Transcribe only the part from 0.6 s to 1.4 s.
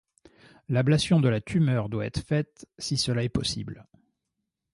L'ablation de